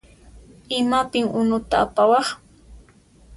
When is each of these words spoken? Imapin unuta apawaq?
Imapin 0.79 1.25
unuta 1.39 1.75
apawaq? 1.85 2.27